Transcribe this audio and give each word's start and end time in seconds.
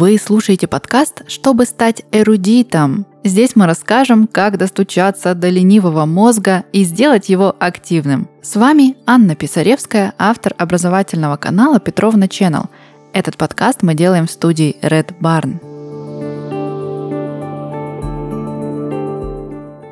Вы 0.00 0.16
слушаете 0.16 0.68
подкаст 0.68 1.24
«Чтобы 1.26 1.64
стать 1.64 2.04
эрудитом». 2.12 3.04
Здесь 3.24 3.56
мы 3.56 3.66
расскажем, 3.66 4.28
как 4.28 4.56
достучаться 4.56 5.34
до 5.34 5.48
ленивого 5.48 6.06
мозга 6.06 6.62
и 6.72 6.84
сделать 6.84 7.28
его 7.28 7.56
активным. 7.58 8.28
С 8.40 8.54
вами 8.54 8.96
Анна 9.06 9.34
Писаревская, 9.34 10.14
автор 10.16 10.54
образовательного 10.56 11.36
канала 11.36 11.80
Петровна 11.80 12.26
Channel. 12.26 12.68
Этот 13.12 13.36
подкаст 13.36 13.82
мы 13.82 13.94
делаем 13.94 14.28
в 14.28 14.30
студии 14.30 14.76
Red 14.82 15.18
Barn. 15.20 15.58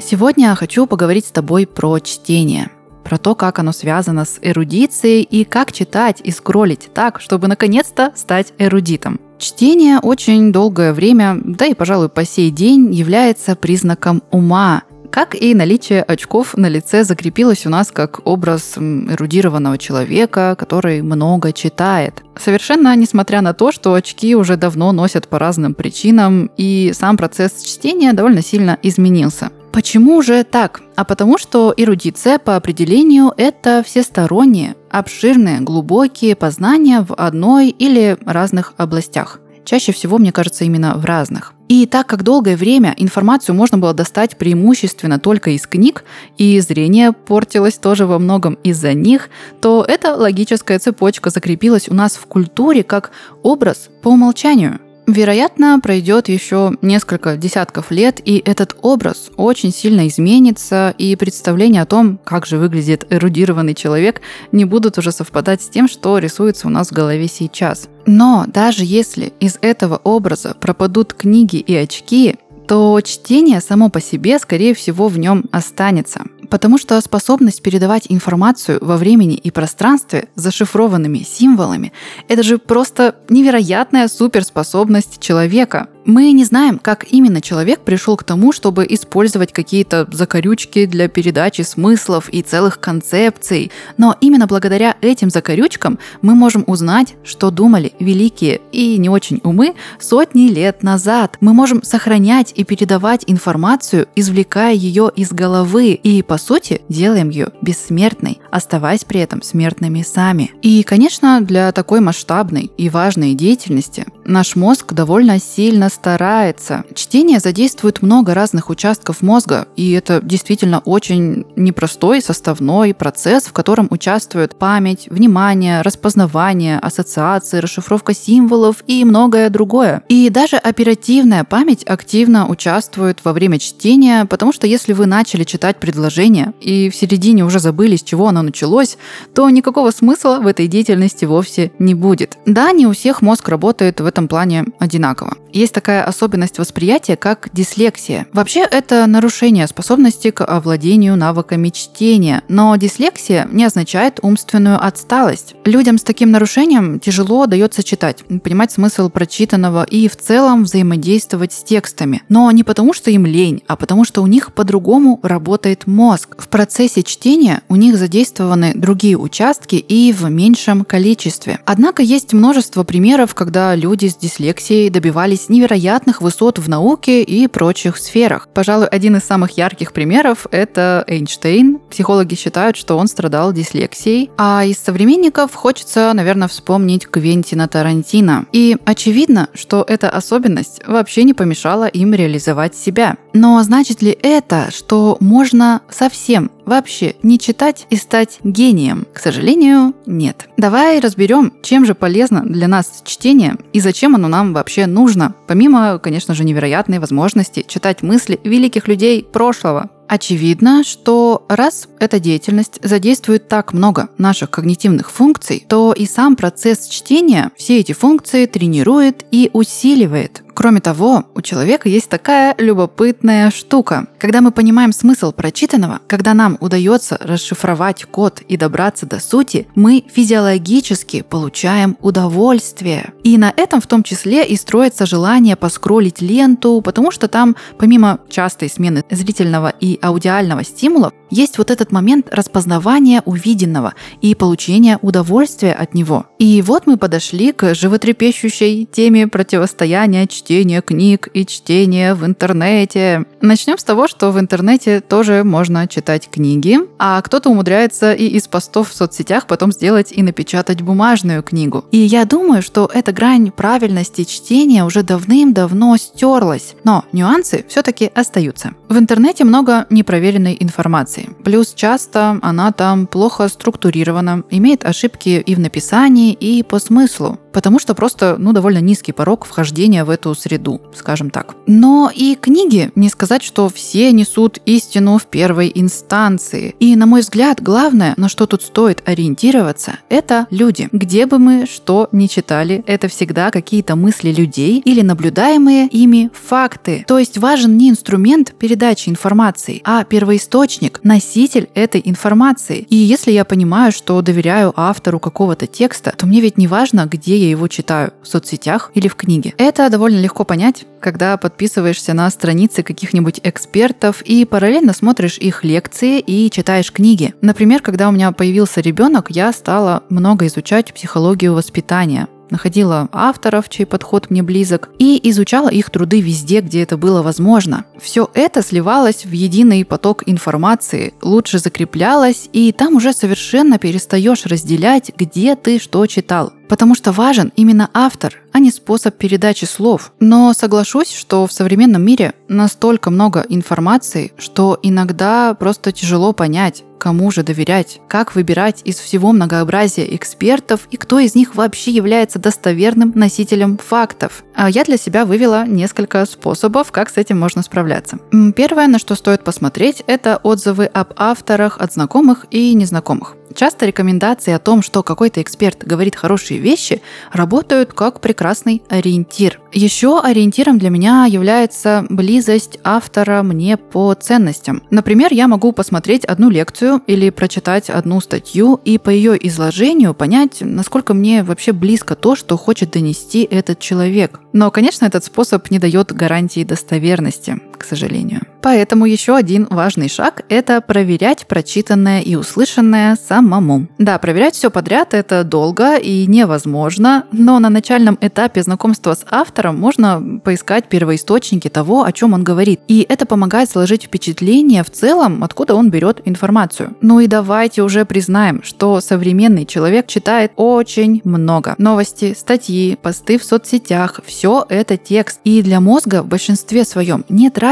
Сегодня 0.01 0.51
я 0.51 0.55
хочу 0.55 0.87
поговорить 0.87 1.27
с 1.27 1.33
тобой 1.33 1.67
про 1.67 1.99
чтение– 1.99 2.71
про 3.07 3.19
то, 3.19 3.37
как 3.37 3.61
оно 3.61 3.71
связано 3.71 4.25
с 4.25 4.41
эрудицией 4.43 5.23
и 5.23 5.45
как 5.45 5.71
читать 5.71 6.21
и 6.25 6.33
скроллить 6.33 6.91
так, 6.93 7.21
чтобы 7.21 7.47
наконец-то 7.47 8.13
стать 8.17 8.53
эрудитом. 8.59 9.21
Чтение 9.39 9.99
очень 9.99 10.51
долгое 10.53 10.93
время, 10.93 11.39
да 11.45 11.67
и, 11.67 11.75
пожалуй, 11.75 12.09
по 12.09 12.25
сей 12.25 12.51
день 12.51 12.93
является 12.93 13.55
признаком 13.55 14.23
ума, 14.31 14.83
как 15.11 15.35
и 15.35 15.55
наличие 15.55 16.03
очков 16.03 16.57
на 16.57 16.69
лице 16.69 17.05
закрепилось 17.05 17.65
у 17.65 17.71
нас 17.71 17.91
как 17.91 18.21
образ 18.27 18.77
эрудированного 18.77 19.79
человека, 19.79 20.57
который 20.59 21.01
много 21.01 21.53
читает. 21.53 22.23
Совершенно 22.39 22.95
несмотря 22.97 23.41
на 23.41 23.55
то, 23.55 23.73
что 23.73 23.95
очки 23.95 24.35
уже 24.37 24.57
давно 24.57 24.93
носят 24.93 25.29
по 25.29 25.39
разным 25.39 25.75
причинам, 25.75 26.51
и 26.59 26.93
сам 26.95 27.17
процесс 27.17 27.63
чтения 27.63 28.13
довольно 28.13 28.43
сильно 28.43 28.79
изменился. 28.83 29.51
Почему 29.77 30.23
же 30.23 30.43
так? 30.43 30.81
А 30.95 31.05
потому 31.05 31.37
что 31.37 31.75
эрудиция 31.77 32.39
по 32.39 32.57
определению 32.57 33.35
это 33.37 33.85
всесторонние, 33.87 34.75
обширные, 34.91 35.61
глубокие 35.61 36.35
познания 36.35 37.03
в 37.07 37.13
одной 37.13 37.69
или 37.69 38.17
разных 38.25 38.73
областях. 38.79 39.39
Чаще 39.67 39.93
всего, 39.93 40.17
мне 40.17 40.33
кажется, 40.33 40.65
именно 40.65 40.95
в 40.97 41.05
разных. 41.05 41.53
И 41.69 41.85
так 41.85 42.07
как 42.07 42.23
долгое 42.23 42.57
время 42.57 42.95
информацию 42.97 43.55
можно 43.55 43.77
было 43.77 43.93
достать 43.93 44.39
преимущественно 44.39 45.19
только 45.19 45.51
из 45.51 45.67
книг, 45.67 46.05
и 46.39 46.59
зрение 46.61 47.13
портилось 47.13 47.75
тоже 47.75 48.07
во 48.07 48.19
многом 48.19 48.55
из-за 48.65 48.95
них, 48.95 49.29
то 49.61 49.85
эта 49.87 50.17
логическая 50.17 50.79
цепочка 50.79 51.29
закрепилась 51.29 51.91
у 51.91 51.95
нас 51.95 52.17
в 52.17 52.25
культуре 52.25 52.83
как 52.83 53.11
образ 53.43 53.91
по 54.01 54.09
умолчанию– 54.09 54.81
Вероятно, 55.07 55.79
пройдет 55.81 56.29
еще 56.29 56.73
несколько 56.83 57.37
десятков 57.37 57.93
лет, 57.93 58.21
и 58.25 58.43
этот 58.45 58.77
образ 58.83 59.31
очень 59.37 59.73
сильно 59.73 60.09
изменится, 60.09 60.95
и 60.99 61.15
представления 61.15 61.83
о 61.83 61.87
том, 61.87 62.19
как 62.25 62.45
же 62.45 62.59
выглядит 62.59 63.07
эрудированный 63.11 63.75
человек, 63.75 64.21
не 64.51 64.65
будут 64.65 64.99
уже 64.99 65.13
совпадать 65.13 65.63
с 65.63 65.69
тем, 65.69 65.89
что 65.89 66.19
рисуется 66.19 66.67
у 66.67 66.71
нас 66.71 66.89
в 66.89 66.93
голове 66.93 67.29
сейчас. 67.29 67.89
Но 68.05 68.47
даже 68.49 68.85
если 68.85 69.33
из 69.39 69.59
этого 69.61 70.01
образа 70.03 70.57
пропадут 70.61 71.15
книги 71.15 71.57
и 71.57 71.75
очки, 71.75 72.37
то 72.67 73.01
чтение 73.01 73.61
само 73.61 73.89
по 73.89 74.01
себе, 74.01 74.39
скорее 74.39 74.75
всего, 74.75 75.09
в 75.09 75.19
нем 75.19 75.45
останется. 75.53 76.23
Потому 76.49 76.79
что 76.79 77.01
способность 77.01 77.63
передавать 77.63 78.07
информацию 78.09 78.79
во 78.81 78.97
времени 78.97 79.35
и 79.35 79.51
пространстве 79.51 80.29
зашифрованными 80.37 81.19
символами– 81.19 81.93
это 82.29 82.43
же 82.43 82.59
просто 82.59 83.17
невероятная 83.29 84.09
суперспособность 84.09 85.21
человека. 85.21 85.89
Мы 86.05 86.31
не 86.31 86.45
знаем, 86.45 86.79
как 86.79 87.05
именно 87.11 87.41
человек 87.41 87.81
пришел 87.81 88.17
к 88.17 88.23
тому, 88.23 88.53
чтобы 88.53 88.87
использовать 88.89 89.53
какие-то 89.53 90.07
закорючки 90.13 90.87
для 90.87 91.09
передачи 91.09 91.63
смыслов 91.63 92.29
и 92.29 92.43
целых 92.43 92.79
концепций, 92.79 93.73
но 93.97 94.17
именно 94.21 94.47
благодаря 94.47 94.95
этим 95.01 95.31
закорючкам 95.31 95.99
мы 96.23 96.37
можем 96.37 96.63
узнать, 96.69 97.17
что 97.25 97.51
думали 97.51 97.93
великие 97.99 98.61
и 98.71 98.97
не 98.99 99.09
очень 99.09 99.41
умы 99.43 99.75
сотни 99.99 100.47
лет 100.49 100.85
назад. 100.85 101.39
Мы 101.41 101.53
можем 101.53 101.83
сохранять 101.83 102.53
и 102.57 102.65
передавать 102.65 103.25
информацию, 103.27 104.09
извлекая 104.17 104.75
ее 104.75 105.11
из 105.15 105.33
головы, 105.33 105.93
и 105.93 106.23
по 106.23 106.39
сути 106.39 106.81
делаем 106.89 107.29
ее 107.29 107.49
бессмертной, 107.61 108.41
оставаясь 108.51 109.05
при 109.05 109.21
этом 109.21 109.43
смертными 109.43 110.03
сами. 110.03 110.53
И, 110.63 110.83
конечно, 110.83 111.41
для 111.41 111.71
такой 111.73 112.01
масштабной 112.01 112.71
и 112.77 112.89
важной 112.89 113.35
деятельности 113.35 114.07
наш 114.27 114.57
мозг 114.57 114.93
довольно 114.93 115.39
сильно 115.39 115.89
старается. 115.89 116.85
Чтение 116.95 117.39
задействует 117.39 118.03
много 118.03 118.35
разных 118.35 118.71
участков 118.71 119.23
мозга, 119.23 119.69
и 119.77 119.93
это 119.93 120.21
действительно 120.23 120.81
очень 120.81 121.47
непростой 121.57 122.21
составной 122.21 122.95
процесс, 122.95 123.45
в 123.45 123.53
котором 123.53 123.87
участвуют 123.91 124.59
память, 124.59 125.09
внимание, 125.11 125.83
распознавание, 125.83 126.79
ассоциации, 126.79 127.59
расшифровка 127.59 128.15
символов 128.15 128.83
и 128.87 129.05
многое 129.05 129.51
другое. 129.51 130.03
И 130.09 130.29
даже 130.31 130.57
оперативная 130.57 131.45
память 131.45 131.85
активно 131.85 132.49
участвует 132.49 133.21
во 133.25 133.33
время 133.33 133.59
чтения, 133.59 134.25
потому 134.25 134.53
что 134.53 134.67
если 134.67 134.93
вы 134.93 135.07
начали 135.07 135.45
читать 135.45 135.79
предложение 135.79 136.53
и 136.61 136.91
в 136.91 136.97
середине 136.97 137.45
уже 137.45 137.59
забыли, 137.59 137.97
с 137.97 138.03
чего 138.03 138.29
оно 138.29 138.43
началось, 138.43 138.99
то 139.35 139.49
никакого 139.51 139.91
смысла 139.91 140.39
в 140.43 140.47
этой 140.47 140.67
деятельности 140.67 141.25
вовсе 141.25 141.73
не 141.79 141.95
будет. 141.95 142.39
Да, 142.47 142.73
не 142.73 142.87
у 142.87 142.93
всех 142.93 143.23
мозг 143.23 143.49
работает 143.49 144.01
в 144.01 144.07
этом 144.07 144.16
плане 144.29 144.65
одинаково. 144.81 145.33
Есть 145.57 145.73
такая 145.73 146.05
особенность 146.05 146.59
восприятия, 146.59 147.17
как 147.17 147.49
дислексия. 147.55 148.27
Вообще 148.35 148.61
это 148.61 149.07
нарушение 149.07 149.67
способности 149.67 150.31
к 150.31 150.45
овладению 150.45 151.17
навыками 151.17 151.71
чтения, 151.71 152.43
но 152.49 152.77
дислексия 152.77 153.49
не 153.51 153.65
означает 153.65 154.19
умственную 154.21 154.85
отсталость. 154.85 155.55
Людям 155.65 155.97
с 155.97 156.03
таким 156.03 156.31
нарушением 156.31 157.01
тяжело 157.01 157.47
дается 157.47 157.83
читать, 157.83 158.23
понимать 158.45 158.71
смысл 158.71 159.09
прочитанного 159.09 159.85
и 159.85 160.09
в 160.09 160.17
целом 160.19 160.65
взаимодействовать 160.65 161.55
с 161.55 161.65
текстами. 161.65 162.23
Но 162.29 162.51
не 162.51 162.63
потому, 162.63 162.93
что 162.93 163.11
им 163.11 163.25
лень, 163.25 163.63
а 163.67 163.77
потому, 163.77 164.05
что 164.05 164.23
у 164.23 164.27
них 164.27 164.53
по-другому 164.53 165.21
работает 165.23 165.87
мозг. 165.87 166.37
В 166.37 166.49
процессе 166.49 167.03
чтения 167.03 167.63
у 167.71 167.77
них 167.77 167.97
задействованы 167.97 168.75
другие 168.75 169.17
участки 169.17 169.77
и 169.77 170.13
в 170.13 170.29
меньшем 170.29 170.85
количестве. 170.85 171.61
Однако 171.65 172.03
есть 172.03 172.35
множество 172.35 172.85
примеров, 172.85 173.35
когда 173.35 173.75
люди 173.75 174.09
с 174.09 174.17
дислексией 174.17 174.91
добивались 174.91 175.46
невероятных 175.49 176.23
высот 176.23 176.59
в 176.59 176.69
науке 176.69 177.23
и 177.23 177.47
прочих 177.47 177.97
сферах. 177.97 178.49
Пожалуй, 178.53 178.87
один 178.87 179.17
из 179.17 179.25
самых 179.25 179.57
ярких 179.57 179.93
примеров— 179.93 180.47
это 180.51 181.05
Эйнштейн. 181.07 181.79
Психологи 181.91 182.35
считают, 182.35 182.77
что 182.77 182.97
он 182.97 183.07
страдал 183.09 183.53
дислексией. 183.53 184.31
А 184.37 184.65
из 184.65 184.79
современников 184.79 185.55
хочется, 185.55 186.13
наверное, 186.15 186.49
вспомнить 186.49 187.07
Квентина 187.07 187.69
Тарантино. 187.69 188.47
И 188.53 188.77
очевидно, 188.85 189.49
что 189.55 189.85
эта 189.87 190.11
особенность 190.11 190.81
вообще 190.87 191.25
не 191.25 191.35
помешала 191.35 191.87
им 191.87 192.15
реализовать 192.15 192.75
себя. 192.77 193.17
Но 193.37 193.63
значит 193.63 194.01
ли 194.01 194.17
это, 194.23 194.71
что 194.75 195.19
можно 195.21 195.83
совсем 195.91 196.51
вообще 196.65 197.17
не 197.23 197.39
читать 197.39 197.87
и 197.91 197.97
стать 197.97 198.39
гением? 198.43 199.07
К 199.13 199.19
сожалению, 199.19 199.95
нет. 200.07 200.49
Давай 200.57 201.01
разберем, 201.01 201.53
чем 201.63 201.85
же 201.85 201.95
полезно 201.95 202.41
для 202.47 202.67
нас 202.67 203.03
чтение 203.05 203.57
и 203.75 203.81
зачем 203.81 204.15
оно 204.15 204.29
нам 204.29 204.55
вообще 204.55 204.87
нужно, 204.87 205.35
помимо, 205.47 205.99
конечно 205.99 206.33
же, 206.33 206.45
невероятной 206.45 206.99
возможности 206.99 207.63
читать 207.69 208.01
мысли 208.01 208.41
великих 208.43 208.89
людей 208.89 209.23
прошлого. 209.23 209.91
Очевидно, 210.09 210.83
что 210.83 211.45
раз 211.49 211.89
эта 211.99 212.19
деятельность 212.19 212.79
задействует 212.83 213.49
так 213.49 213.75
много 213.75 214.09
наших 214.17 214.51
когнитивных 214.51 215.11
функций, 215.11 215.67
то 215.69 215.93
и 215.93 216.07
сам 216.07 216.37
процесс 216.37 216.89
чтения 216.89 217.51
все 217.55 217.81
эти 217.81 217.93
функции 217.93 218.47
тренирует 218.47 219.27
и 219.31 219.51
усиливает. 219.53 220.43
Кроме 220.57 220.81
того, 220.81 221.27
у 221.35 221.43
человека 221.43 221.91
есть 221.91 222.09
такая 222.09 222.55
любопытная 222.57 223.51
штука. 223.51 224.07
Когда 224.19 224.41
мы 224.41 224.53
понимаем 224.53 224.91
смысл 224.95 225.31
прочитанного, 225.31 226.01
когда 226.09 226.33
нам 226.33 226.57
удается 226.61 227.19
расшифровать 227.21 228.07
код 228.07 228.41
и 228.41 228.57
добраться 228.57 229.05
до 229.05 229.21
сути, 229.21 229.69
мы 229.75 230.03
физиологически 230.11 231.21
получаем 231.21 231.99
удовольствие. 232.01 233.13
И 233.23 233.37
на 233.37 233.53
этом 233.55 233.83
в 233.83 233.87
том 233.87 234.03
числе 234.03 234.47
и 234.47 234.57
строится 234.57 235.05
желание 235.05 235.57
поскролить 235.57 236.23
ленту, 236.23 236.81
потому 236.81 237.11
что 237.11 237.29
там, 237.29 237.55
помимо 237.77 238.21
частой 238.31 238.71
смены 238.71 239.05
зрительного 239.11 239.75
и 239.79 239.99
аудиального 240.01 240.65
стимула, 240.65 241.13
есть 241.31 241.59
вот 241.59 241.71
этот 241.71 241.93
момент 241.93 242.29
распознавания 242.31 243.23
увиденного 243.25 243.95
и 244.21 244.35
получения 244.35 244.99
удовольствия 245.03 245.73
от 245.73 245.95
него. 245.95 246.27
И 246.39 246.63
вот 246.63 246.87
мы 246.87 246.97
подошли 246.97 247.53
к 247.53 247.75
животрепещущей 247.75 248.87
теме 248.91 249.29
противостояния 249.29 250.27
чтения 250.27 250.83
книг 250.83 251.29
и 251.33 251.47
чтение 251.47 252.15
в 252.15 252.25
интернете. 252.25 253.25
Начнем 253.41 253.79
с 253.79 253.85
того, 253.85 254.09
что 254.09 254.31
в 254.31 254.41
интернете 254.41 255.01
тоже 255.01 255.45
можно 255.45 255.87
читать 255.89 256.29
книги, 256.31 256.79
а 256.99 257.21
кто-то 257.23 257.51
умудряется 257.51 258.13
и 258.13 258.27
из 258.27 258.49
постов 258.49 258.91
в 258.91 258.95
соцсетях 258.95 259.47
потом 259.47 259.73
сделать 259.73 260.13
и 260.13 260.23
напечатать 260.23 260.83
бумажную 260.83 261.43
книгу. 261.43 261.85
И 261.93 261.99
я 261.99 262.25
думаю, 262.25 262.63
что 262.63 262.91
эта 262.93 263.13
грань 263.13 263.51
правильности 263.51 264.25
чтения 264.25 264.85
уже 264.85 265.03
давным-давно 265.03 265.97
стерлась. 265.97 266.75
Но 266.85 267.05
нюансы 267.13 267.65
все-таки 267.69 268.11
остаются. 268.15 268.73
В 268.89 268.99
интернете 268.99 269.45
много 269.45 269.87
непроверенной 269.91 270.57
информации. 270.61 271.16
Плюс 271.45 271.75
часто 271.75 272.39
она 272.43 272.73
там 272.73 273.07
плохо 273.07 273.49
структурирована, 273.49 274.45
имеет 274.51 274.85
ошибки 274.85 275.43
и 275.45 275.55
в 275.55 275.61
написании, 275.61 276.33
и 276.33 276.63
по 276.63 276.79
смыслу 276.79 277.39
потому 277.57 277.79
что 277.79 277.95
просто, 277.95 278.37
ну, 278.39 278.53
довольно 278.53 278.83
низкий 278.83 279.13
порог 279.13 279.47
вхождения 279.47 280.05
в 280.05 280.11
эту 280.11 280.35
среду, 280.35 280.79
скажем 280.95 281.31
так. 281.31 281.55
Но 281.67 282.13
и 282.15 282.35
книги, 282.35 282.91
не 282.95 283.09
сказать, 283.09 283.43
что 283.43 283.71
все 283.71 284.13
несут 284.13 284.59
истину 284.67 285.17
в 285.17 285.25
первой 285.25 285.73
инстанции. 285.75 286.77
И, 286.81 286.95
на 286.97 287.07
мой 287.07 287.23
взгляд, 287.23 287.63
главное, 287.63 288.13
на 288.19 288.29
что 288.29 288.45
тут 288.45 288.61
стоит 288.61 289.03
ориентироваться, 289.07 289.93
это 290.11 290.47
люди. 290.51 290.91
Где 290.93 291.25
бы 291.25 291.39
мы 291.39 291.65
что 291.65 292.11
ни 292.13 292.27
читали, 292.27 292.85
это 292.87 293.09
всегда 293.09 293.51
какие-то 293.51 293.97
мысли 293.97 294.33
людей 294.33 294.83
или 294.85 295.01
наблюдаемые 295.01 295.87
ими 295.87 296.31
факты. 296.35 297.07
То 297.09 297.19
есть 297.19 297.39
важен 297.39 297.79
не 297.79 297.89
инструмент 297.89 298.53
передачи 298.59 299.09
информации, 299.09 299.81
а 299.83 300.05
первоисточник, 300.05 301.01
носитель 301.07 301.69
этой 301.75 302.03
информации. 302.05 302.87
И 302.91 302.97
если 302.97 303.31
я 303.31 303.45
понимаю, 303.45 303.93
что 303.93 304.21
доверяю 304.21 304.73
автору 304.77 305.21
какого-то 305.21 305.67
текста, 305.67 306.13
то 306.17 306.27
мне 306.27 306.41
ведь 306.41 306.59
не 306.59 306.67
важно, 306.67 307.07
где 307.07 307.37
я 307.37 307.49
его 307.49 307.69
читаю 307.69 308.13
в 308.23 308.29
соцсетях 308.29 308.91
или 308.95 309.09
в 309.09 309.15
книге. 309.15 309.55
Это 309.57 309.89
довольно 309.89 310.19
легко 310.19 310.45
понять, 310.45 310.85
когда 311.01 311.37
подписываешься 311.37 312.13
на 312.13 312.29
страницы 312.31 312.83
каких-нибудь 312.83 313.41
экспертов 313.45 314.23
и 314.23 314.45
параллельно 314.45 314.93
смотришь 314.93 315.39
их 315.39 315.63
лекции 315.63 316.19
и 316.19 316.51
читаешь 316.51 316.93
книги. 316.93 317.35
Например, 317.41 317.81
когда 317.81 318.09
у 318.09 318.13
меня 318.13 318.33
появился 318.33 318.81
ребенок, 318.81 319.31
я 319.31 319.53
стала 319.53 320.03
много 320.09 320.47
изучать 320.47 320.93
психологию 320.93 321.55
воспитания 321.55 322.27
находила 322.51 323.09
авторов, 323.13 323.69
чей 323.69 323.87
подход 323.87 324.31
мне 324.31 324.43
близок, 324.43 324.91
и 324.99 325.21
изучала 325.31 325.69
их 325.69 325.91
труды 325.91 326.21
везде, 326.21 326.61
где 326.61 326.83
это 326.83 326.97
было 326.97 327.23
возможно. 327.23 327.85
Все 328.01 328.29
это 328.35 328.63
сливалось 328.63 329.25
в 329.25 329.33
единый 329.33 329.85
поток 329.85 330.23
информации, 330.27 331.15
лучше 331.23 331.59
закреплялось, 331.59 332.49
и 332.53 332.73
там 332.73 332.97
уже 332.97 333.13
совершенно 333.13 333.79
перестаешь 333.79 334.47
разделять, 334.47 335.13
где 335.17 335.57
ты 335.57 335.79
что 335.79 336.07
читал. 336.07 336.53
Потому 336.69 336.95
что 336.95 337.13
важен 337.13 337.53
именно 337.57 337.91
автор, 337.95 338.35
а 338.53 338.59
не 338.59 338.71
способ 338.71 339.17
передачи 339.17 339.65
слов. 339.65 340.13
Но 340.21 340.53
соглашусь, 340.53 341.13
что 341.13 341.47
в 341.47 341.53
современном 341.53 342.03
мире 342.03 342.35
настолько 342.49 343.11
много 343.11 343.45
информации, 343.49 344.33
что 344.39 344.79
иногда 344.83 345.55
просто 345.55 345.93
тяжело 345.93 346.33
понять, 346.33 346.85
Кому 346.99 347.31
же 347.31 347.43
доверять? 347.43 348.01
Как 348.09 348.35
выбирать 348.35 348.81
из 348.85 348.97
всего 348.97 349.33
многообразия 349.33 350.15
экспертов 350.17 350.89
и 350.91 350.97
кто 350.97 351.19
из 351.19 351.35
них 351.35 351.55
вообще 351.55 351.91
является 351.91 352.39
достоверным 352.39 353.13
носителем 353.15 353.79
фактов? 353.79 354.45
А 354.55 354.71
я 354.71 354.85
для 354.85 354.97
себя 354.97 355.25
вывела 355.25 355.67
несколько 355.67 356.25
способов, 356.27 356.91
как 356.93 357.11
с 357.11 357.17
этим 357.17 357.39
можно 357.39 357.63
справляться. 357.63 358.19
Первое, 358.57 358.89
на 358.89 358.99
что 358.99 359.15
стоит 359.15 359.45
посмотреть, 359.45 360.03
это 360.07 360.39
отзывы 360.43 360.87
об 360.87 361.13
авторах 361.17 361.79
от 361.79 361.93
знакомых 361.93 362.47
и 362.51 362.73
незнакомых. 362.75 363.37
Часто 363.57 363.87
рекомендации 363.87 364.53
о 364.53 364.59
том, 364.59 364.83
что 364.83 365.03
какой-то 365.03 365.41
эксперт 365.41 365.83
говорит 365.83 366.15
хорошие 366.15 366.61
вещи, 366.61 367.01
работают 367.33 367.95
как 367.95 368.21
прекрасный 368.21 368.83
ориентир. 368.91 369.61
Еще 369.73 370.21
ориентиром 370.21 370.79
для 370.79 370.91
меня 370.91 371.25
является 371.25 372.05
близость 372.11 372.79
автора 372.85 373.43
мне 373.43 373.79
по 373.79 374.13
ценностям. 374.13 374.83
Например, 374.91 375.33
я 375.33 375.49
могу 375.49 375.73
посмотреть 375.73 376.27
одну 376.27 376.51
лекцию 376.51 377.01
или 377.07 377.31
прочитать 377.31 377.89
одну 377.89 378.21
статью 378.21 378.79
и 378.85 378.99
по 378.99 379.09
ее 379.09 379.39
изложению 379.49 380.13
понять, 380.13 380.59
насколько 380.61 381.15
мне 381.15 381.43
вообще 381.43 381.73
близко 381.73 382.15
то, 382.15 382.37
что 382.37 382.59
хочет 382.59 382.91
донести 382.91 383.43
этот 383.51 383.79
человек. 383.79 384.39
Но, 384.53 384.71
конечно, 384.71 385.07
этот 385.07 385.25
способ 385.25 385.71
не 385.71 385.79
дает 385.79 386.13
гарантии 386.13 386.63
достоверности, 386.63 387.59
к 387.79 387.85
сожалению. 387.85 388.43
Поэтому 388.67 389.07
еще 389.07 389.37
один 389.37 389.69
важный 389.71 390.09
шаг– 390.09 390.43
это 390.49 390.81
проверять 390.81 391.47
прочитанное 391.47 392.21
и 392.21 392.35
услышанное 392.35 393.17
самому. 393.17 393.87
Да, 393.99 394.19
проверять 394.19 394.57
все 394.57 394.73
подряд– 394.73 395.09
это 395.15 395.45
долго 395.45 395.97
и 395.97 396.27
невозможно, 396.27 397.27
но 397.31 397.61
на 397.61 397.71
начальном 397.71 398.19
этапе 398.21 398.65
знакомства 398.65 399.15
с 399.15 399.25
автором 399.31 399.79
можно 399.79 400.41
поискать 400.43 400.89
первоисточники 400.89 401.69
того, 401.69 402.03
о 402.03 402.11
чем 402.11 402.33
он 402.33 402.43
говорит. 402.43 402.81
И 402.89 403.07
это 403.09 403.25
помогает 403.25 403.71
сложить 403.71 404.05
впечатление 404.05 404.83
в 404.83 404.91
целом, 404.91 405.45
откуда 405.45 405.77
он 405.77 405.91
берет 405.91 406.23
информацию. 406.25 406.97
Ну 407.01 407.21
и 407.21 407.29
давайте 407.29 407.83
уже 407.83 408.05
признаем, 408.05 408.65
что 408.65 409.01
современный 409.01 409.65
человек 409.65 410.09
читает 410.09 410.51
очень 410.57 411.21
много. 411.23 411.77
Новости, 411.79 412.35
статьи, 412.37 412.99
посты 413.01 413.39
в 413.39 413.45
соцсетях– 413.45 414.21
все 414.27 414.67
это 414.69 414.97
текст. 414.97 415.39
И 415.45 415.63
для 415.63 415.81
мозга 415.81 416.23
в 416.25 416.27
большинстве 416.27 416.85
своем 416.85 417.25
нет 417.29 417.59
разницы, 417.59 417.66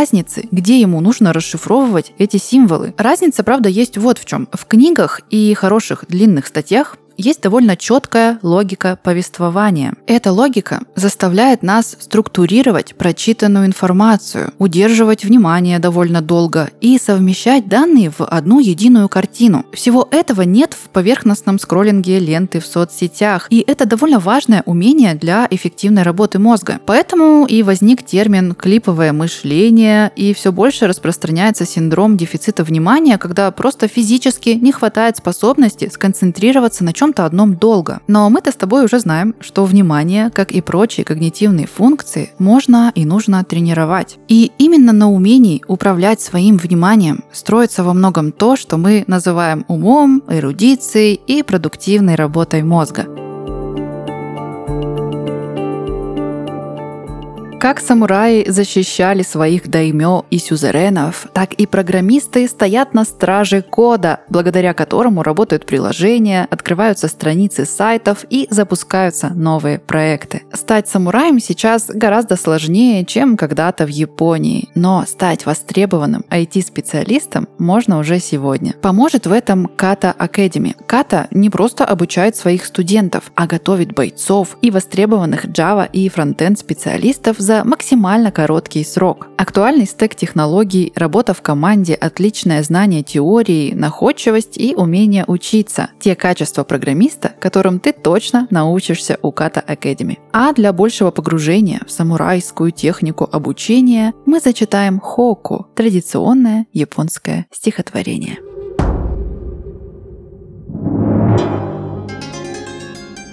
где 0.51 0.81
ему 0.81 1.01
нужно 1.01 1.33
расшифровывать 1.33 2.13
эти 2.19 2.37
символы. 2.37 2.95
Разница, 2.99 3.45
правда, 3.45 3.69
есть 3.69 3.97
вот 3.97 4.19
в 4.19 4.25
чем. 4.25 4.49
В 4.53 4.67
книгах 4.67 5.21
и 5.31 5.55
хороших 5.55 6.05
длинных 6.09 6.47
статьях 6.47 6.97
есть 7.17 7.41
довольно 7.43 7.77
четкая 7.77 8.39
логика 8.43 8.99
повествования. 9.03 9.95
Эта 10.07 10.33
логика 10.33 10.81
заставляет 10.95 11.63
нас 11.63 11.97
структурировать 11.99 12.95
прочитанную 12.97 13.67
информацию, 13.67 14.53
удерживать 14.59 15.25
внимание 15.25 15.79
довольно 15.79 16.21
долго 16.21 16.71
и 16.81 16.99
совмещать 16.99 17.69
данные 17.69 18.11
в 18.11 18.23
одну 18.23 18.59
единую 18.61 19.09
картину. 19.09 19.65
Всего 19.73 20.09
этого 20.11 20.43
нет 20.43 20.75
в 20.75 20.89
поверхностном 20.91 21.59
скроллинге 21.59 22.19
ленты 22.19 22.61
в 22.61 22.67
соцсетях, 22.67 23.47
и 23.51 23.65
это 23.67 23.87
довольно 23.87 24.19
важное 24.19 24.63
умение 24.67 25.15
для 25.15 25.47
эффективной 25.51 26.03
работы 26.03 26.39
мозга. 26.39 26.81
Поэтому 26.87 27.47
и 27.47 27.63
возник 27.63 28.05
термин 28.05 28.55
клиповое 28.55 29.13
мышление, 29.13 30.11
и 30.17 30.35
все 30.35 30.53
больше 30.53 30.87
распространяется 30.87 31.67
синдром 31.67 32.17
дефицита 32.17 32.65
внимания, 32.65 33.19
когда 33.19 33.51
просто 33.51 33.89
физически 33.89 34.51
не 34.51 34.73
хватает 34.73 35.17
способности 35.17 35.91
сконцентрироваться 35.93 36.85
на 36.85 36.93
чем 36.93 37.04
чем-то 37.05 37.27
одном 37.27 37.57
долго. 37.57 38.01
Но 38.07 38.31
мы-то 38.31 38.51
с 38.51 38.57
тобой 38.57 38.85
уже 38.85 38.99
знаем, 38.99 39.35
что 39.41 39.65
внимание, 39.67 40.31
как 40.31 40.53
и 40.53 40.63
прочие 40.63 41.05
когнитивные 41.05 41.67
функции, 41.67 42.31
можно 42.39 42.93
и 42.95 43.05
нужно 43.05 43.45
тренировать. 43.45 44.17
И 44.29 44.53
именно 44.59 44.93
на 44.93 45.11
умении 45.11 45.63
управлять 45.69 46.23
своим 46.23 46.57
вниманием 46.57 47.25
строится 47.33 47.85
во 47.85 47.93
многом 47.93 48.33
то, 48.33 48.57
что 48.57 48.79
мы 48.79 49.05
называем 49.07 49.67
умом, 49.69 50.23
эрудицией 50.29 51.21
и 51.27 51.43
продуктивной 51.43 52.15
работой 52.15 52.63
мозга. 52.63 53.24
Как 57.65 57.81
самураи 57.81 58.45
защищали 58.47 59.23
своих 59.23 59.69
даймё 59.71 60.25
и 60.29 60.37
сюзеренов, 60.37 61.29
так 61.33 61.55
и 61.55 61.65
программисты 61.65 62.47
стоят 62.47 62.93
на 62.93 63.07
страже 63.07 63.63
кода, 63.63 64.21
благодаря 64.29 64.75
которому 64.75 65.23
работают 65.23 65.65
приложения, 65.65 66.47
открываются 66.51 67.09
страницы 67.09 67.65
сайтов 67.65 68.27
и 68.29 68.47
запускаются 68.51 69.31
новые 69.31 69.79
проекты. 69.79 70.43
Стать 70.53 70.89
самураем 70.89 71.41
сейчас 71.41 71.87
гораздо 71.87 72.37
сложнее, 72.37 73.07
чем 73.07 73.39
когда-то 73.39 73.87
в 73.87 73.89
Японии, 73.89 74.69
но 74.75 75.03
стать 75.07 75.47
востребованным 75.47 76.23
IT-специалистом 76.29 77.49
можно 77.59 77.99
уже 77.99 78.19
сегодня. 78.19 78.75
Поможет 78.83 79.27
в 79.27 79.33
этом 79.33 79.69
Kata 79.69 80.15
Academy. 80.19 80.77
Kata 80.87 81.29
не 81.31 81.49
просто 81.49 81.87
обучает 81.87 82.37
своих 82.37 82.67
студентов, 82.67 83.33
а 83.35 83.47
готовит 83.47 83.95
бойцов 83.95 84.59
и 84.61 84.71
востребованных 84.71 85.47
Java 85.47 85.89
и 85.91 86.11
фронтенд 86.11 86.59
специалистов 86.59 87.39
за 87.39 87.54
за 87.55 87.65
максимально 87.65 88.33
короткий 88.33 88.83
срок. 88.85 89.29
Актуальный 89.37 89.87
стек 89.87 90.17
технологий, 90.17 90.93
работа 90.97 91.35
в 91.35 91.43
команде, 91.43 91.95
отличное 91.95 92.63
знание 92.65 93.05
теории, 93.05 93.73
находчивость 93.75 94.59
и 94.59 94.75
умение 94.75 95.25
учиться. 95.29 95.91
Те 96.01 96.17
качества 96.17 96.65
программиста, 96.65 97.33
которым 97.41 97.79
ты 97.79 97.93
точно 97.93 98.49
научишься 98.51 99.19
у 99.23 99.31
Kata 99.31 99.65
Academy. 99.65 100.19
А 100.33 100.53
для 100.53 100.73
большего 100.73 101.13
погружения 101.13 101.81
в 101.87 101.93
самурайскую 101.93 102.73
технику 102.73 103.29
обучения 103.31 104.15
мы 104.27 104.41
зачитаем 104.41 104.99
хоку– 104.99 105.69
традиционное 105.77 106.67
японское 106.73 107.47
стихотворение. 107.53 108.39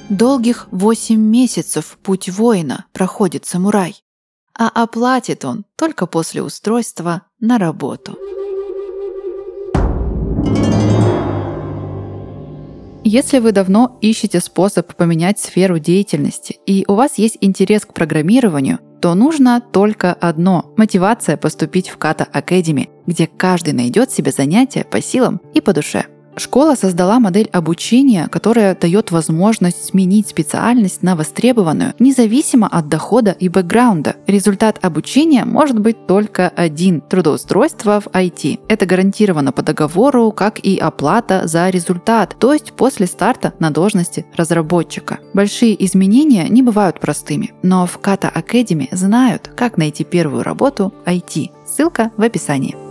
Долгих 0.10 0.68
восемь 0.72 1.22
месяцев 1.22 1.98
путь 2.04 2.30
воина 2.30 2.86
проходит 2.94 3.46
самурай 3.46 4.04
а 4.53 4.70
оплатит 4.70 5.46
он 5.46 5.65
только 5.75 6.05
после 6.05 6.41
устройства 6.43 7.24
на 7.39 7.58
работу. 7.58 8.17
Если 13.03 13.39
вы 13.39 13.51
давно 13.51 13.98
ищете 14.01 14.39
способ 14.39 14.93
поменять 14.96 15.39
сферу 15.39 15.79
деятельности 15.79 16.60
и 16.67 16.86
у 16.88 16.93
вас 16.93 17.17
есть 17.17 17.38
интерес 17.41 17.84
к 17.86 17.93
программированию, 17.93 18.79
то 19.01 19.15
нужно 19.15 19.60
только 19.60 20.13
одно– 20.13 20.72
мотивация 20.77 21.36
поступить 21.36 21.89
в 21.89 21.98
Kata 21.98 22.31
Academy, 22.31 22.89
где 23.08 23.25
каждый 23.25 23.74
найдет 23.74 24.12
себе 24.12 24.31
занятие 24.31 24.84
по 24.84 25.01
силам 25.01 25.41
и 25.55 25.62
по 25.62 25.74
душе. 25.74 26.05
Школа 26.38 26.76
создала 26.76 27.20
модель 27.20 27.50
обучения, 27.52 28.28
которая 28.28 28.76
дает 28.76 29.12
возможность 29.12 29.86
сменить 29.86 30.30
специальность 30.30 31.04
на 31.04 31.16
востребованную, 31.16 31.94
независимо 32.00 32.68
от 32.68 32.88
дохода 32.88 33.32
и 33.32 33.50
бэкграунда. 33.50 34.16
Результат 34.28 34.80
обучения 34.82 35.46
может 35.46 35.80
быть 35.80 36.08
только 36.08 36.50
один– 36.50 37.02
трудоустройство 37.10 38.00
в 38.00 38.08
IT. 38.08 38.60
Это 38.68 38.86
гарантировано 38.86 39.52
по 39.52 39.62
договору, 39.62 40.32
как 40.32 40.60
и 40.60 40.78
оплата 40.78 41.48
за 41.48 41.70
результат, 41.70 42.36
то 42.40 42.54
есть 42.54 42.74
после 42.74 43.08
старта 43.08 43.54
на 43.60 43.72
должности 43.72 44.26
разработчика. 44.36 45.20
Большие 45.34 45.84
изменения 45.86 46.48
не 46.48 46.62
бывают 46.62 47.00
простыми, 47.00 47.54
но 47.62 47.86
в 47.86 48.00
Kata 48.00 48.32
Academy 48.34 48.88
знают, 48.92 49.52
как 49.56 49.78
найти 49.78 50.04
первую 50.04 50.44
работу 50.44 50.94
IT. 51.06 51.52
Ссылка 51.66 52.12
в 52.18 52.24
описании. 52.24 52.91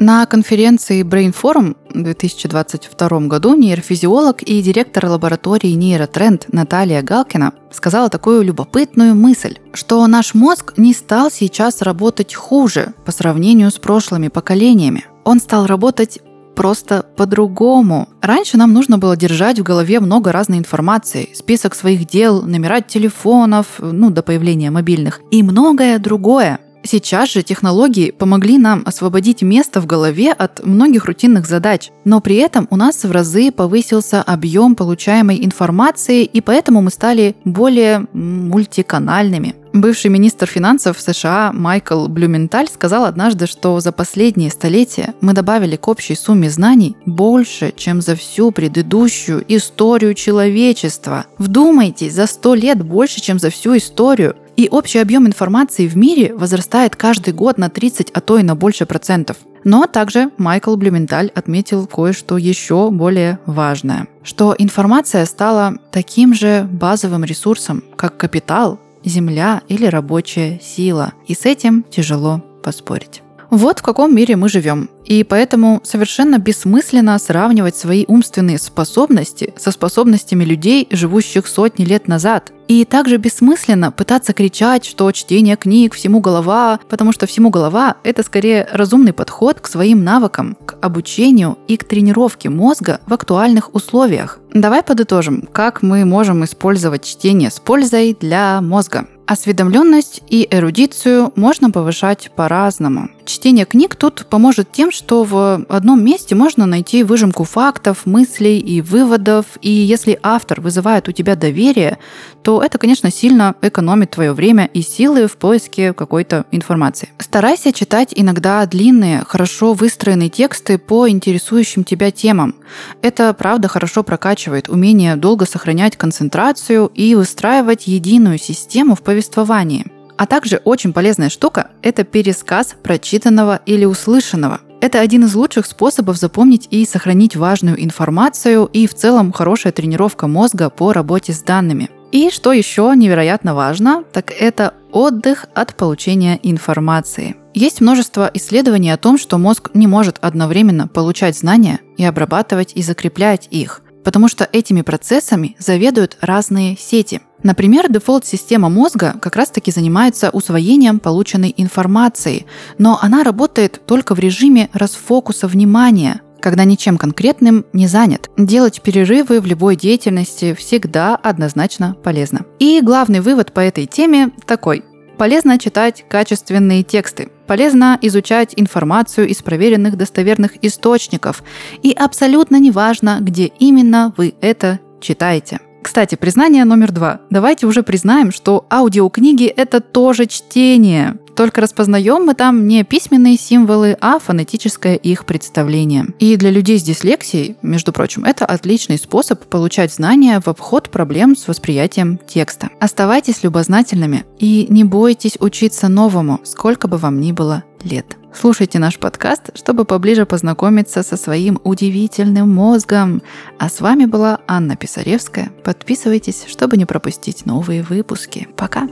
На 0.00 0.26
конференции 0.26 1.04
Brain 1.04 1.34
Forum 1.34 1.76
в 1.88 2.02
2022 2.02 3.20
году 3.20 3.54
нейрофизиолог 3.54 4.42
и 4.42 4.60
директор 4.60 5.06
лаборатории 5.06 5.68
нейротренд 5.68 6.46
Наталья 6.52 7.00
Галкина 7.00 7.52
сказала 7.70 8.10
такую 8.10 8.42
любопытную 8.42 9.14
мысль, 9.14 9.58
что 9.72 10.04
наш 10.08 10.34
мозг 10.34 10.74
не 10.76 10.92
стал 10.94 11.30
сейчас 11.30 11.80
работать 11.80 12.34
хуже 12.34 12.92
по 13.04 13.12
сравнению 13.12 13.70
с 13.70 13.78
прошлыми 13.78 14.28
поколениями. 14.28 15.04
Он 15.22 15.38
стал 15.38 15.66
работать 15.66 16.18
просто 16.54 17.04
по-другому. 17.16 18.08
Раньше 18.20 18.56
нам 18.56 18.72
нужно 18.72 18.98
было 18.98 19.16
держать 19.16 19.58
в 19.58 19.62
голове 19.62 20.00
много 20.00 20.32
разной 20.32 20.58
информации, 20.58 21.30
список 21.34 21.74
своих 21.74 22.06
дел, 22.06 22.42
номера 22.42 22.80
телефонов, 22.80 23.66
ну, 23.78 24.10
до 24.10 24.22
появления 24.22 24.70
мобильных 24.70 25.20
и 25.30 25.42
многое 25.42 25.98
другое. 25.98 26.58
Сейчас 26.86 27.32
же 27.32 27.42
технологии 27.42 28.10
помогли 28.10 28.58
нам 28.58 28.82
освободить 28.84 29.40
место 29.40 29.80
в 29.80 29.86
голове 29.86 30.32
от 30.32 30.64
многих 30.66 31.06
рутинных 31.06 31.46
задач, 31.46 31.90
но 32.04 32.20
при 32.20 32.36
этом 32.36 32.68
у 32.70 32.76
нас 32.76 33.04
в 33.04 33.10
разы 33.10 33.50
повысился 33.50 34.22
объем 34.22 34.74
получаемой 34.74 35.42
информации, 35.44 36.24
и 36.24 36.42
поэтому 36.42 36.82
мы 36.82 36.90
стали 36.90 37.36
более 37.44 38.06
мультиканальными. 38.12 39.54
Бывший 39.74 40.08
министр 40.08 40.46
финансов 40.46 41.00
США 41.00 41.50
Майкл 41.52 42.06
Блюменталь 42.06 42.68
сказал 42.68 43.06
однажды, 43.06 43.48
что 43.48 43.80
за 43.80 43.90
последние 43.90 44.50
столетия 44.50 45.14
мы 45.20 45.32
добавили 45.32 45.74
к 45.74 45.88
общей 45.88 46.14
сумме 46.14 46.48
знаний 46.48 46.96
больше, 47.06 47.72
чем 47.76 48.00
за 48.00 48.14
всю 48.14 48.52
предыдущую 48.52 49.44
историю 49.48 50.14
человечества. 50.14 51.26
Вдумайтесь, 51.38 52.12
за 52.12 52.28
сто 52.28 52.54
лет 52.54 52.84
больше, 52.84 53.20
чем 53.20 53.40
за 53.40 53.50
всю 53.50 53.76
историю. 53.76 54.36
И 54.56 54.68
общий 54.70 54.98
объем 54.98 55.26
информации 55.26 55.88
в 55.88 55.96
мире 55.96 56.34
возрастает 56.34 56.96
каждый 56.96 57.32
год 57.32 57.58
на 57.58 57.68
30, 57.68 58.10
а 58.12 58.20
то 58.20 58.38
и 58.38 58.42
на 58.42 58.54
больше 58.54 58.86
процентов. 58.86 59.38
Но 59.64 59.86
также 59.86 60.30
Майкл 60.36 60.76
Блюменталь 60.76 61.30
отметил 61.34 61.86
кое-что 61.86 62.36
еще 62.36 62.90
более 62.90 63.38
важное, 63.46 64.06
что 64.22 64.54
информация 64.56 65.24
стала 65.24 65.78
таким 65.90 66.34
же 66.34 66.68
базовым 66.70 67.24
ресурсом, 67.24 67.82
как 67.96 68.16
капитал, 68.16 68.78
земля 69.04 69.62
или 69.68 69.86
рабочая 69.86 70.60
сила. 70.62 71.14
И 71.26 71.34
с 71.34 71.46
этим 71.46 71.82
тяжело 71.90 72.42
поспорить. 72.62 73.23
Вот 73.50 73.78
в 73.78 73.82
каком 73.82 74.14
мире 74.14 74.36
мы 74.36 74.48
живем. 74.48 74.88
И 75.04 75.22
поэтому 75.22 75.80
совершенно 75.84 76.38
бессмысленно 76.38 77.18
сравнивать 77.18 77.76
свои 77.76 78.04
умственные 78.08 78.58
способности 78.58 79.52
со 79.56 79.70
способностями 79.70 80.44
людей, 80.44 80.88
живущих 80.90 81.46
сотни 81.46 81.84
лет 81.84 82.08
назад. 82.08 82.52
И 82.66 82.86
также 82.86 83.18
бессмысленно 83.18 83.92
пытаться 83.92 84.32
кричать, 84.32 84.86
что 84.86 85.12
чтение 85.12 85.56
книг 85.56 85.92
всему 85.92 86.20
голова, 86.20 86.80
потому 86.88 87.12
что 87.12 87.26
всему 87.26 87.50
голова– 87.50 87.96
это 88.04 88.22
скорее 88.22 88.66
разумный 88.72 89.12
подход 89.12 89.60
к 89.60 89.66
своим 89.66 90.02
навыкам, 90.02 90.56
к 90.64 90.76
обучению 90.80 91.58
и 91.68 91.76
к 91.76 91.84
тренировке 91.84 92.48
мозга 92.48 93.00
в 93.06 93.12
актуальных 93.12 93.74
условиях. 93.74 94.40
Давай 94.54 94.82
подытожим, 94.82 95.46
как 95.52 95.82
мы 95.82 96.06
можем 96.06 96.44
использовать 96.44 97.04
чтение 97.04 97.50
с 97.50 97.60
пользой 97.60 98.16
для 98.18 98.62
мозга. 98.62 99.06
Осведомленность 99.26 100.22
и 100.28 100.46
эрудицию 100.50 101.32
можно 101.36 101.70
повышать 101.70 102.30
по-разному. 102.34 103.10
Чтение 103.26 103.64
книг 103.64 103.96
тут 103.96 104.26
поможет 104.28 104.70
тем, 104.70 104.92
что 104.92 105.24
в 105.24 105.64
одном 105.68 106.04
месте 106.04 106.34
можно 106.34 106.66
найти 106.66 107.02
выжимку 107.02 107.44
фактов, 107.44 108.04
мыслей 108.04 108.58
и 108.58 108.82
выводов, 108.82 109.46
и 109.62 109.70
если 109.70 110.18
автор 110.22 110.60
вызывает 110.60 111.08
у 111.08 111.12
тебя 111.12 111.34
доверие, 111.34 111.98
то 112.42 112.62
это, 112.62 112.76
конечно, 112.76 113.10
сильно 113.10 113.54
экономит 113.62 114.10
твое 114.10 114.32
время 114.32 114.66
и 114.66 114.82
силы 114.82 115.26
в 115.26 115.38
поиске 115.38 115.94
какой-то 115.94 116.44
информации. 116.50 117.08
Старайся 117.18 117.72
читать 117.72 118.12
иногда 118.14 118.64
длинные, 118.66 119.24
хорошо 119.26 119.72
выстроенные 119.72 120.28
тексты 120.28 120.76
по 120.76 121.08
интересующим 121.08 121.84
тебя 121.84 122.10
темам. 122.10 122.54
Это, 123.00 123.32
правда, 123.32 123.68
хорошо 123.68 124.02
прокачивает 124.02 124.68
умение 124.68 125.16
долго 125.16 125.46
сохранять 125.46 125.96
концентрацию 125.96 126.90
и 126.94 127.14
выстраивать 127.14 127.86
единую 127.86 128.38
систему 128.38 128.94
в 128.94 129.02
повествовании. 129.02 129.93
А 130.16 130.26
также 130.26 130.60
очень 130.64 130.92
полезная 130.92 131.28
штука– 131.28 131.70
это 131.82 132.04
пересказ 132.04 132.76
прочитанного 132.82 133.60
или 133.66 133.84
услышанного. 133.84 134.60
Это 134.80 135.00
один 135.00 135.24
из 135.24 135.34
лучших 135.34 135.66
способов 135.66 136.18
запомнить 136.18 136.68
и 136.70 136.84
сохранить 136.84 137.36
важную 137.36 137.82
информацию 137.82 138.66
и 138.66 138.86
в 138.86 138.94
целом 138.94 139.32
хорошая 139.32 139.72
тренировка 139.72 140.26
мозга 140.26 140.70
по 140.70 140.92
работе 140.92 141.32
с 141.32 141.42
данными. 141.42 141.90
И 142.12 142.30
что 142.30 142.52
еще 142.52 142.92
невероятно 142.94 143.54
важно, 143.54 144.04
так 144.12 144.30
это 144.30 144.74
отдых 144.92 145.46
от 145.54 145.74
получения 145.74 146.38
информации. 146.42 147.34
Есть 147.54 147.80
множество 147.80 148.30
исследований 148.34 148.90
о 148.90 148.98
том, 148.98 149.18
что 149.18 149.38
мозг 149.38 149.70
не 149.74 149.86
может 149.86 150.18
одновременно 150.20 150.86
получать 150.86 151.36
знания 151.36 151.80
и 151.96 152.04
обрабатывать 152.04 152.72
и 152.74 152.82
закреплять 152.82 153.48
их, 153.50 153.80
потому 154.04 154.28
что 154.28 154.48
этими 154.52 154.82
процессами 154.82 155.56
заведуют 155.58 156.18
разные 156.20 156.76
сети– 156.76 157.20
Например, 157.44 157.92
дефолт-система 157.92 158.70
мозга 158.70 159.14
как 159.20 159.36
раз-таки 159.36 159.70
занимается 159.70 160.30
усвоением 160.30 160.98
полученной 160.98 161.54
информации, 161.58 162.46
но 162.78 162.98
она 163.00 163.22
работает 163.22 163.82
только 163.86 164.14
в 164.14 164.18
режиме 164.18 164.70
расфокуса 164.72 165.46
внимания, 165.46 166.22
когда 166.40 166.64
ничем 166.64 166.96
конкретным 166.96 167.66
не 167.74 167.86
занят. 167.86 168.30
Делать 168.38 168.80
перерывы 168.80 169.42
в 169.42 169.46
любой 169.46 169.76
деятельности 169.76 170.54
всегда 170.54 171.16
однозначно 171.16 171.94
полезно. 172.02 172.46
И 172.58 172.80
главный 172.82 173.20
вывод 173.20 173.52
по 173.52 173.60
этой 173.60 173.84
теме 173.84 174.30
такой. 174.46 174.82
Полезно 175.18 175.58
читать 175.58 176.02
качественные 176.08 176.82
тексты. 176.82 177.28
Полезно 177.46 177.98
изучать 178.00 178.54
информацию 178.56 179.28
из 179.28 179.42
проверенных 179.42 179.98
достоверных 179.98 180.52
источников. 180.64 181.42
И 181.82 181.92
абсолютно 181.92 182.58
неважно, 182.58 183.18
где 183.20 183.52
именно 183.58 184.14
вы 184.16 184.34
это 184.40 184.80
читаете. 185.02 185.60
Кстати, 185.84 186.14
признание 186.14 186.64
номер 186.64 186.92
два. 186.92 187.20
Давайте 187.28 187.66
уже 187.66 187.82
признаем, 187.82 188.32
что 188.32 188.64
аудиокниги— 188.70 189.44
это 189.56 189.80
тоже 189.82 190.24
чтение. 190.24 191.18
Только 191.36 191.60
распознаем 191.60 192.24
мы 192.24 192.32
там 192.32 192.66
не 192.66 192.84
письменные 192.84 193.36
символы, 193.36 193.94
а 194.00 194.18
фонетическое 194.18 194.94
их 194.94 195.26
представление. 195.26 196.06
И 196.18 196.36
для 196.36 196.50
людей 196.50 196.78
с 196.78 196.82
дислексией, 196.82 197.56
между 197.60 197.92
прочим, 197.92 198.24
это 198.24 198.46
отличный 198.46 198.96
способ 198.96 199.44
получать 199.44 199.92
знания 199.92 200.40
в 200.40 200.48
обход 200.48 200.88
проблем 200.88 201.36
с 201.36 201.46
восприятием 201.48 202.18
текста. 202.26 202.70
Оставайтесь 202.80 203.42
любознательными 203.42 204.24
и 204.38 204.66
не 204.70 204.84
бойтесь 204.84 205.36
учиться 205.38 205.88
новому, 205.88 206.40
сколько 206.44 206.88
бы 206.88 206.96
вам 206.96 207.20
ни 207.20 207.32
было 207.32 207.62
лет. 207.82 208.16
Слушайте 208.34 208.78
наш 208.78 208.98
подкаст, 208.98 209.56
чтобы 209.56 209.84
поближе 209.84 210.26
познакомиться 210.26 211.02
со 211.02 211.16
своим 211.16 211.60
удивительным 211.62 212.52
мозгом. 212.52 213.22
А 213.58 213.68
с 213.68 213.80
вами 213.80 214.06
была 214.06 214.40
Анна 214.48 214.76
Писаревская. 214.76 215.52
Подписывайтесь, 215.62 216.44
чтобы 216.48 216.76
не 216.76 216.84
пропустить 216.84 217.46
новые 217.46 217.82
выпуски. 217.82 218.48
Пока! 218.56 218.88